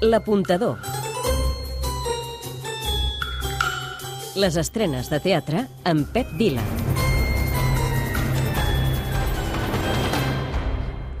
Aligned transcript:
L'apuntador. 0.00 0.78
Les 4.40 4.56
estrenes 4.56 5.10
de 5.12 5.18
teatre 5.20 5.66
amb 5.84 6.08
Pep 6.14 6.30
Vila. 6.38 6.62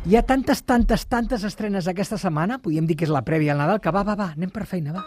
Hi 0.08 0.16
ha 0.16 0.22
tantes, 0.24 0.64
tantes, 0.64 1.04
tantes 1.12 1.44
estrenes 1.44 1.90
aquesta 1.92 2.16
setmana, 2.16 2.56
podríem 2.64 2.88
dir 2.88 2.96
que 2.96 3.04
és 3.04 3.12
la 3.12 3.20
prèvia 3.20 3.52
al 3.52 3.60
Nadal, 3.60 3.82
que 3.84 3.92
va, 3.92 4.00
va, 4.00 4.16
va, 4.16 4.30
anem 4.32 4.48
per 4.48 4.64
feina, 4.64 4.96
va. 4.96 5.04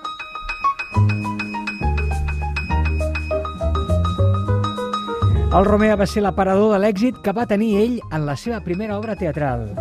El 5.49 5.65
Romea 5.65 5.97
va 5.97 6.05
ser 6.05 6.21
l'aparador 6.21 6.75
de 6.75 6.83
l'èxit 6.85 7.25
que 7.25 7.33
va 7.33 7.49
tenir 7.49 7.73
ell 7.81 7.97
en 8.11 8.29
la 8.29 8.37
seva 8.37 8.61
primera 8.61 9.01
obra 9.01 9.17
teatral. 9.17 9.71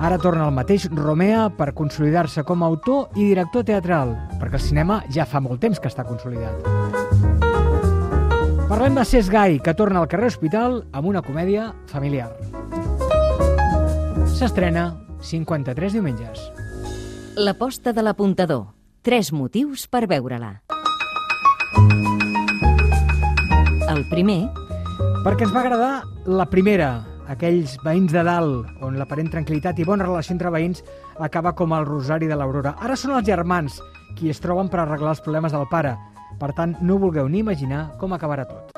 Ara 0.00 0.16
torna 0.18 0.46
el 0.48 0.54
mateix 0.56 0.86
Romea 0.88 1.50
per 1.52 1.74
consolidar-se 1.76 2.42
com 2.48 2.62
a 2.62 2.68
autor 2.70 3.10
i 3.20 3.26
director 3.28 3.66
teatral, 3.68 4.14
perquè 4.40 4.56
el 4.56 4.64
cinema 4.64 5.02
ja 5.12 5.26
fa 5.28 5.42
molt 5.44 5.60
temps 5.60 5.80
que 5.80 5.90
està 5.90 6.06
consolidat. 6.08 6.56
Parlem 8.70 8.96
de 8.96 9.04
Cesc 9.04 9.32
Gai, 9.34 9.58
que 9.60 9.74
torna 9.76 10.00
al 10.00 10.08
carrer 10.08 10.30
Hospital 10.32 10.80
amb 10.92 11.10
una 11.10 11.20
comèdia 11.26 11.74
familiar. 11.90 12.30
S'estrena 14.30 14.94
53 15.20 15.98
diumenges. 15.98 16.48
L'aposta 17.36 17.92
de 17.92 18.06
l'apuntador. 18.06 18.70
Tres 19.04 19.34
motius 19.36 19.84
per 19.88 20.06
veure-la. 20.08 20.54
El 23.90 24.04
primer, 24.08 24.46
Perquè 25.20 25.44
ens 25.44 25.52
va 25.52 25.60
agradar 25.60 25.94
la 26.24 26.46
primera, 26.48 26.86
aquells 27.30 27.76
veïns 27.86 28.12
de 28.12 28.24
dalt, 28.26 28.68
on 28.82 28.98
l'aparent 28.98 29.30
tranquil·litat 29.32 29.78
i 29.78 29.86
bona 29.86 30.06
relació 30.08 30.34
entre 30.34 30.52
veïns 30.52 30.82
acaba 31.18 31.54
com 31.54 31.72
el 31.76 31.86
rosari 31.86 32.28
de 32.30 32.36
l'Aurora. 32.36 32.74
Ara 32.82 32.98
són 32.98 33.14
els 33.16 33.28
germans 33.28 33.80
qui 34.18 34.32
es 34.34 34.42
troben 34.42 34.68
per 34.68 34.82
arreglar 34.82 35.14
els 35.14 35.24
problemes 35.24 35.54
del 35.54 35.68
pare. 35.70 35.96
Per 36.40 36.52
tant, 36.56 36.76
no 36.82 36.98
vulgueu 36.98 37.28
ni 37.28 37.44
imaginar 37.44 37.90
com 38.00 38.16
acabarà 38.16 38.48
tot. 38.50 38.76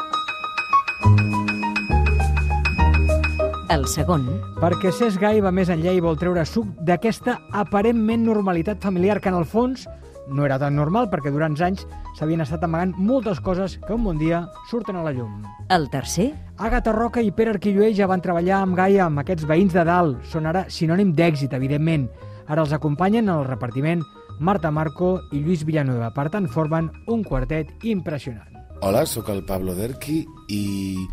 el 3.82 3.88
segon, 3.88 4.26
Perquè 4.60 4.92
Cesc 4.94 5.18
Gai 5.18 5.40
va 5.42 5.50
més 5.50 5.70
enllà 5.72 5.94
i 5.96 6.02
vol 6.04 6.18
treure 6.20 6.44
suc 6.46 6.68
d'aquesta 6.86 7.38
aparentment 7.56 8.22
normalitat 8.28 8.82
familiar 8.84 9.16
que 9.18 9.32
en 9.32 9.38
el 9.40 9.46
fons 9.48 9.88
no 10.28 10.44
era 10.46 10.58
tan 10.58 10.76
normal 10.76 11.08
perquè 11.10 11.32
durant 11.32 11.56
anys 11.60 11.86
s'havien 12.18 12.40
estat 12.44 12.62
amagant 12.64 12.94
moltes 12.96 13.40
coses 13.40 13.78
que 13.86 13.94
un 13.94 14.04
bon 14.04 14.18
dia 14.18 14.46
surten 14.70 14.96
a 14.96 15.02
la 15.02 15.12
llum. 15.12 15.42
el 15.68 15.88
tercer, 15.90 16.32
Àgata 16.58 16.92
Roca 16.92 17.22
i 17.22 17.32
Pere 17.32 17.50
Arquilluell 17.50 17.94
ja 17.96 18.06
van 18.06 18.20
treballar 18.20 18.60
amb 18.62 18.76
Gaia, 18.76 19.06
amb 19.06 19.18
aquests 19.18 19.46
veïns 19.48 19.72
de 19.72 19.84
dalt. 19.84 20.18
Són 20.24 20.46
ara 20.46 20.66
sinònim 20.68 21.14
d'èxit, 21.14 21.52
evidentment. 21.52 22.08
Ara 22.46 22.62
els 22.62 22.72
acompanyen 22.72 23.28
en 23.28 23.38
el 23.38 23.46
repartiment 23.46 24.02
Marta 24.38 24.70
Marco 24.70 25.20
i 25.32 25.40
Lluís 25.40 25.64
Villanueva. 25.64 26.12
Per 26.14 26.28
tant, 26.30 26.48
formen 26.48 26.90
un 27.08 27.24
quartet 27.24 27.72
impressionant. 27.82 28.48
Hola, 28.82 29.06
sóc 29.06 29.28
el 29.30 29.44
Pablo 29.46 29.74
Derqui 29.74 30.24
i 30.50 31.06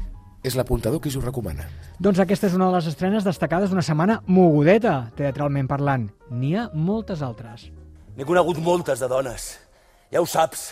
és 0.44 0.56
l'apuntador 0.56 1.02
qui 1.02 1.12
us 1.12 1.18
ho 1.20 1.22
recomana. 1.22 1.68
Doncs 2.00 2.20
aquesta 2.24 2.48
és 2.48 2.56
una 2.56 2.70
de 2.70 2.78
les 2.78 2.88
estrenes 2.88 3.26
destacades 3.28 3.70
d'una 3.70 3.84
setmana 3.86 4.22
mogudeta, 4.28 5.12
teatralment 5.16 5.68
parlant. 5.68 6.10
N'hi 6.32 6.56
ha 6.56 6.70
moltes 6.74 7.22
altres. 7.22 7.70
N'he 8.20 8.26
conegut 8.28 8.58
moltes 8.60 9.00
de 9.00 9.08
dones. 9.08 9.44
Ja 10.12 10.20
ho 10.20 10.26
saps. 10.28 10.66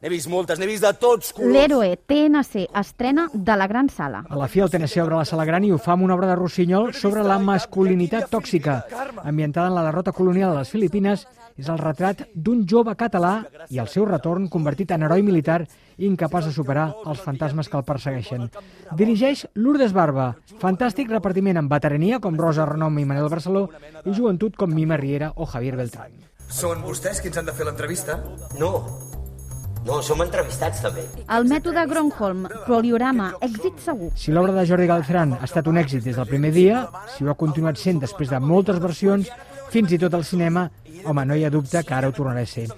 N'he 0.00 0.08
vist 0.08 0.30
moltes, 0.32 0.56
n'he 0.56 0.64
vist 0.64 0.80
de 0.80 0.92
tots 0.96 1.34
colors. 1.36 1.52
L'Héroe 1.52 1.98
TNC 2.08 2.62
estrena 2.80 3.26
de 3.34 3.56
la 3.60 3.66
Gran 3.68 3.90
Sala. 3.92 4.22
A 4.24 4.38
la 4.40 4.48
fi 4.48 4.62
el 4.64 4.72
TNC 4.72 5.02
obre 5.04 5.18
la 5.18 5.26
sala 5.28 5.44
gran 5.44 5.66
i 5.68 5.70
ho 5.70 5.76
fa 5.76 5.92
amb 5.92 6.06
una 6.06 6.16
obra 6.16 6.30
de 6.30 6.38
Rossinyol 6.40 6.94
sobre 6.96 7.26
la 7.28 7.36
masculinitat 7.36 8.32
tòxica. 8.32 8.78
Ambientada 9.20 9.68
en 9.68 9.76
la 9.76 9.84
derrota 9.84 10.16
colonial 10.16 10.54
de 10.54 10.62
les 10.62 10.72
Filipines, 10.72 11.26
és 11.60 11.68
el 11.68 11.76
retrat 11.76 12.24
d'un 12.32 12.64
jove 12.64 12.96
català 12.96 13.34
i 13.68 13.76
el 13.84 13.92
seu 13.92 14.08
retorn 14.08 14.48
convertit 14.48 14.96
en 14.96 15.04
heroi 15.04 15.20
militar 15.22 15.60
incapaç 16.00 16.48
de 16.48 16.56
superar 16.56 16.88
els 17.04 17.20
fantasmes 17.20 17.68
que 17.68 17.76
el 17.76 17.84
persegueixen. 17.84 18.48
Dirigeix 18.96 19.44
Lourdes 19.60 19.92
Barba. 19.92 20.32
Fantàstic 20.64 21.12
repartiment 21.12 21.60
amb 21.60 21.76
veterania 21.76 22.18
com 22.18 22.40
Rosa 22.40 22.64
Renom 22.64 22.96
i 22.96 23.04
Manel 23.04 23.28
Barceló 23.28 23.68
i 24.06 24.16
joventut 24.16 24.56
com 24.56 24.72
Mima 24.72 24.96
Riera 24.96 25.34
o 25.36 25.44
Javier 25.44 25.76
Beltrán. 25.76 26.31
Són 26.48 26.82
vostès 26.84 27.20
qui 27.20 27.28
ens 27.30 27.38
han 27.38 27.48
de 27.48 27.54
fer 27.56 27.66
l'entrevista? 27.68 28.18
No. 28.58 28.72
No, 29.82 29.96
som 30.06 30.20
entrevistats 30.22 30.82
també. 30.84 31.02
El 31.26 31.48
mètode 31.50 31.82
Gronholm, 31.90 32.44
Proliorama, 32.66 33.32
èxit 33.42 33.80
segur. 33.82 34.12
Si 34.14 34.30
l'obra 34.30 34.54
de 34.54 34.66
Jordi 34.68 34.86
Galceran 34.86 35.34
ha 35.34 35.46
estat 35.48 35.66
un 35.66 35.80
èxit 35.80 36.04
des 36.06 36.18
del 36.18 36.28
primer 36.28 36.52
dia, 36.54 36.84
si 37.16 37.24
ho 37.24 37.32
ha 37.32 37.38
continuat 37.38 37.80
sent 37.80 37.98
després 38.04 38.30
de 38.30 38.38
moltes 38.38 38.78
versions, 38.82 39.30
fins 39.74 39.90
i 39.90 39.98
tot 39.98 40.14
al 40.14 40.22
cinema, 40.28 40.68
home, 41.04 41.24
no 41.26 41.34
hi 41.34 41.42
ha 41.44 41.50
dubte 41.50 41.82
que 41.82 41.96
ara 41.96 42.12
ho 42.12 42.14
tornarà 42.14 42.44
a 42.46 42.46
ser. 42.46 42.68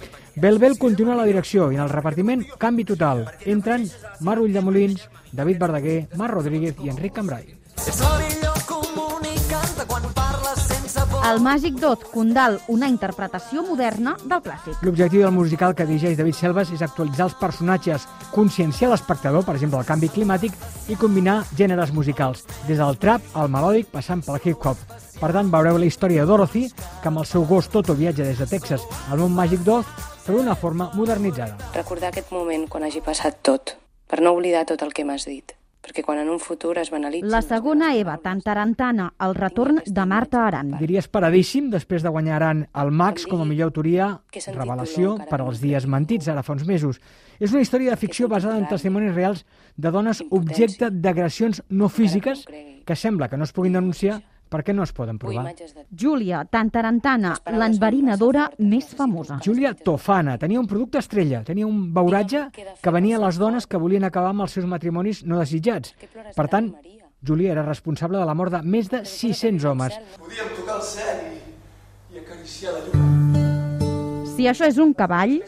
Belbel 0.41 0.79
continua 0.79 1.13
a 1.13 1.21
la 1.21 1.29
direcció 1.29 1.69
i 1.71 1.77
en 1.77 1.85
el 1.85 1.93
repartiment 1.93 2.47
canvi 2.59 2.87
total. 2.89 3.27
Entren 3.45 3.85
Mar 4.21 4.39
Ulldemolins, 4.41 5.05
David 5.33 5.61
Verdaguer, 5.61 5.99
Mar 6.17 6.31
Rodríguez 6.33 6.81
i 6.81 6.95
Enric 6.95 7.15
Cambrai. 7.21 7.45
És 7.85 8.44
El 11.25 11.39
Màgic 11.41 11.79
Dot, 11.81 12.03
Condal, 12.12 12.59
una 12.69 12.85
interpretació 12.93 13.62
moderna 13.65 14.12
del 14.29 14.43
clàssic. 14.45 14.83
L'objectiu 14.85 15.23
del 15.25 15.33
musical 15.33 15.73
que 15.73 15.87
dirigeix 15.89 16.19
David 16.19 16.37
Selves 16.37 16.73
és 16.77 16.83
actualitzar 16.85 17.31
els 17.31 17.37
personatges, 17.41 18.05
conscienciar 18.35 18.91
l'espectador, 18.93 19.41
per 19.47 19.55
exemple, 19.55 19.81
el 19.81 19.89
canvi 19.89 20.11
climàtic, 20.12 20.53
i 20.93 20.99
combinar 21.01 21.39
gèneres 21.57 21.95
musicals, 21.97 22.45
des 22.69 22.77
del 22.77 23.01
trap 23.01 23.25
al 23.41 23.49
melòdic 23.49 23.89
passant 23.95 24.21
pel 24.21 24.37
hip-hop. 24.45 24.85
Per 25.17 25.33
tant, 25.33 25.49
veureu 25.49 25.81
la 25.81 25.89
història 25.89 26.27
de 26.27 26.33
Dorothy, 26.35 26.67
que 27.01 27.09
amb 27.09 27.25
el 27.25 27.31
seu 27.33 27.49
gos 27.49 27.73
Toto 27.73 27.97
viatja 27.97 28.29
des 28.29 28.45
de 28.45 28.51
Texas 28.53 28.85
al 29.09 29.25
món 29.25 29.33
màgic 29.33 29.65
d'Oz, 29.65 29.89
però 30.27 30.43
d'una 30.43 30.61
forma 30.61 30.93
modernitzada. 30.93 31.56
Recordar 31.73 32.12
aquest 32.12 32.37
moment 32.37 32.69
quan 32.69 32.85
hagi 32.85 33.01
passat 33.01 33.41
tot, 33.41 33.79
per 34.12 34.21
no 34.21 34.37
oblidar 34.37 34.67
tot 34.69 34.85
el 34.85 34.93
que 34.93 35.09
m'has 35.09 35.25
dit. 35.25 35.56
Perquè 35.84 36.00
quan 36.00 36.17
en 36.22 36.31
un 36.33 36.39
futur 36.41 36.78
es 36.81 36.89
banalitzi... 36.89 37.28
La 37.28 37.43
segona 37.45 37.91
Eva, 37.93 38.15
tan 38.25 38.41
tarantana, 38.41 39.11
el 39.21 39.34
retorn 39.37 39.83
de 39.84 40.06
Marta 40.09 40.47
Aran. 40.47 40.71
Diria 40.81 41.03
esperadíssim, 41.05 41.69
després 41.75 42.03
de 42.03 42.12
guanyar 42.15 42.39
Aran 42.39 42.62
el 42.81 42.93
Max 42.93 43.27
com 43.28 43.43
a 43.45 43.49
millor 43.49 43.69
autoria, 43.69 44.06
revelació 44.56 45.19
per 45.28 45.43
als 45.44 45.61
dies 45.61 45.84
mentits, 45.84 46.31
ara 46.33 46.43
fa 46.47 46.56
uns 46.56 46.65
mesos. 46.65 47.03
És 47.37 47.53
una 47.53 47.61
història 47.61 47.93
de 47.93 48.00
ficció 48.00 48.31
basada 48.33 48.56
en 48.56 48.65
testimonis 48.71 49.12
reals 49.12 49.44
de 49.77 49.93
dones 49.93 50.25
objecte 50.31 50.89
d'agressions 50.89 51.61
no 51.69 51.93
físiques 51.93 52.47
que 52.84 52.97
sembla 52.97 53.28
que 53.28 53.37
no 53.37 53.44
es 53.44 53.53
puguin 53.53 53.77
denunciar 53.77 54.23
perquè 54.55 54.75
no 54.77 54.87
es 54.87 54.95
poden 54.95 55.19
provar. 55.19 55.49
Júlia, 55.91 56.45
tan 56.47 56.71
tarantana, 56.71 57.35
l'enverinadora 57.51 58.49
més 58.63 58.93
famosa. 58.95 59.41
Júlia 59.45 59.75
Tofana 59.75 60.39
tenia 60.39 60.63
un 60.63 60.71
producte 60.71 61.03
estrella, 61.03 61.43
tenia 61.47 61.67
un 61.67 61.89
beuratge 61.95 62.47
que 62.55 62.95
venia 62.95 63.19
a 63.19 63.25
les 63.27 63.41
dones 63.43 63.67
que 63.67 63.81
volien 63.81 64.07
acabar 64.07 64.31
amb 64.35 64.47
els 64.47 64.55
seus 64.55 64.69
matrimonis 64.71 65.25
no 65.27 65.43
desitjats. 65.43 65.97
Per 66.37 66.49
tant, 66.53 66.71
Júlia 67.25 67.53
era 67.53 67.65
responsable 67.67 68.21
de 68.21 68.27
la 68.29 68.35
mort 68.37 68.53
de 68.53 68.61
més 68.63 68.91
de 68.93 69.05
600 69.09 69.65
homes. 69.71 69.97
Podíem 70.21 70.51
tocar 70.59 70.79
el 70.79 70.83
cel 70.87 71.23
i, 71.33 71.39
i 72.15 72.21
acariciar 72.21 72.77
la 72.77 72.85
llum. 72.85 74.29
Si 74.35 74.47
això 74.51 74.69
és 74.69 74.79
un 74.83 74.93
cavall, 74.99 75.39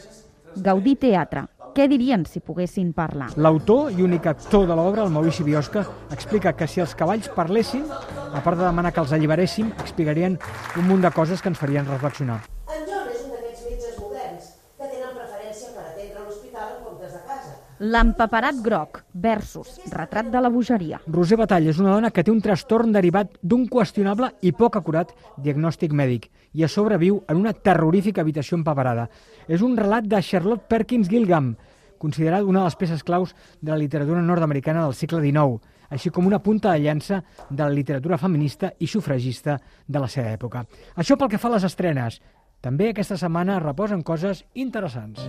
gaudir 0.63 0.97
teatre. 0.97 1.45
Què 1.77 1.85
dirien 1.85 2.23
si 2.25 2.39
poguessin 2.41 2.89
parlar? 2.97 3.27
L'autor 3.37 3.91
i 3.93 4.01
únic 4.01 4.25
actor 4.31 4.65
de 4.65 4.73
l'obra, 4.73 5.03
el 5.05 5.11
Maurici 5.13 5.43
Biosca, 5.45 5.83
explica 6.09 6.55
que 6.57 6.65
si 6.65 6.81
els 6.81 6.95
cavalls 6.97 7.29
parlessin, 7.35 7.83
a 8.33 8.41
part 8.43 8.57
de 8.57 8.65
demanar 8.65 8.93
que 8.93 9.01
els 9.03 9.13
alliberéssim, 9.15 9.71
explicarien 9.83 10.37
un 10.77 10.87
munt 10.87 11.03
de 11.03 11.11
coses 11.15 11.41
que 11.41 11.51
ens 11.51 11.59
farien 11.59 11.87
reflexionar. 11.87 12.41
En 12.67 12.83
John 12.87 13.07
és 13.11 13.21
un 13.23 13.33
d'aquests 13.33 13.63
metges 13.69 13.99
moderns 14.01 14.49
que 14.77 14.89
tenen 14.89 15.13
preferència 15.15 15.71
per 15.75 15.85
atendre 15.85 16.21
a 16.21 16.25
l'hospital 16.25 16.73
en 16.73 16.81
comptes 16.85 17.13
de 17.15 17.21
casa. 17.27 17.53
L'empaperat 17.79 18.59
groc 18.65 19.03
versus 19.13 19.77
retrat 19.93 20.31
de 20.33 20.41
la 20.41 20.51
bogeria. 20.53 20.99
Roser 21.07 21.37
Batall 21.39 21.69
és 21.71 21.79
una 21.83 21.93
dona 21.93 22.11
que 22.11 22.25
té 22.25 22.33
un 22.33 22.41
trastorn 22.41 22.91
derivat 22.95 23.37
d'un 23.41 23.67
qüestionable 23.71 24.33
i 24.41 24.51
poc 24.51 24.79
acurat 24.81 25.13
diagnòstic 25.37 25.93
mèdic 25.93 26.29
i 26.57 26.65
a 26.65 26.71
sobre 26.71 26.97
viu 26.97 27.21
en 27.29 27.37
una 27.37 27.53
terrorífica 27.53 28.23
habitació 28.25 28.57
empaperada. 28.57 29.07
És 29.47 29.61
un 29.61 29.77
relat 29.77 30.07
de 30.09 30.21
Charlotte 30.21 30.65
Perkins 30.67 31.09
Gilgam, 31.09 31.55
considerat 31.97 32.43
una 32.45 32.61
de 32.61 32.69
les 32.69 32.77
peces 32.77 33.03
claus 33.03 33.35
de 33.61 33.71
la 33.71 33.77
literatura 33.77 34.21
nord-americana 34.21 34.83
del 34.85 34.95
segle 34.97 35.21
XIX, 35.21 35.61
així 35.89 36.09
com 36.09 36.27
una 36.27 36.41
punta 36.43 36.73
de 36.73 36.83
llança 36.83 37.21
de 37.49 37.63
la 37.63 37.73
literatura 37.73 38.17
feminista 38.17 38.73
i 38.79 38.87
sufragista 38.87 39.57
de 39.87 39.99
la 39.99 40.07
seva 40.07 40.33
època. 40.33 40.65
Això 40.95 41.17
pel 41.17 41.31
que 41.31 41.41
fa 41.41 41.51
a 41.51 41.57
les 41.57 41.67
estrenes. 41.67 42.21
També 42.61 42.89
aquesta 42.89 43.17
setmana 43.17 43.59
reposen 43.61 44.01
coses 44.01 44.43
interessants. 44.55 45.21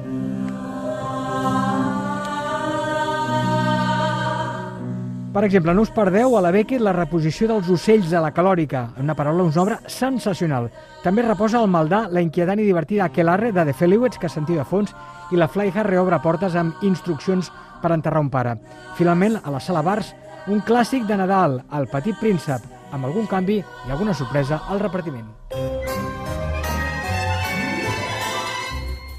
Per 5.29 5.45
exemple, 5.45 5.75
no 5.77 5.83
us 5.85 5.91
perdeu 5.93 6.33
a 6.35 6.41
la 6.41 6.51
Beckett 6.51 6.81
la 6.83 6.95
reposició 6.97 7.47
dels 7.51 7.69
ocells 7.71 8.09
de 8.11 8.19
la 8.19 8.33
calòrica, 8.35 8.89
una 8.99 9.15
paraula, 9.15 9.45
una 9.45 9.61
obra 9.63 9.77
sensacional. 9.87 10.71
També 11.05 11.23
reposa 11.23 11.61
al 11.61 11.69
Maldà 11.69 12.07
la 12.11 12.23
inquietant 12.25 12.59
i 12.59 12.65
divertida 12.67 13.05
Aquelarre 13.05 13.53
de 13.53 13.67
The 13.69 13.75
Feliwets, 13.77 14.19
que 14.19 14.31
sentiu 14.33 14.57
de 14.57 14.65
fons, 14.65 14.95
i 15.31 15.37
la 15.37 15.47
Flyha 15.47 15.85
reobre 15.85 16.19
portes 16.25 16.57
amb 16.57 16.81
instruccions 16.83 17.53
per 17.83 17.93
enterrar 17.93 18.25
un 18.25 18.33
pare. 18.33 18.57
Finalment, 18.97 19.37
a 19.45 19.53
la 19.53 19.61
sala 19.61 19.85
Bars, 19.85 20.15
un 20.49 20.63
clàssic 20.65 21.05
de 21.05 21.17
Nadal, 21.21 21.59
el 21.77 21.87
Petit 21.93 22.17
Príncep, 22.21 22.65
amb 22.93 23.05
algun 23.05 23.27
canvi 23.29 23.59
i 23.61 23.93
alguna 23.93 24.15
sorpresa 24.17 24.63
al 24.69 24.81
repartiment. 24.81 25.29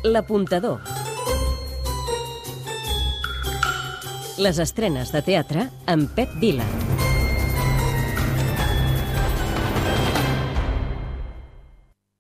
L'apuntador. 0.03 0.79
Les 4.39 4.59
estrenes 4.63 5.11
de 5.11 5.21
teatre 5.21 5.69
amb 5.85 6.09
Pep 6.15 6.33
Vila. 6.41 6.65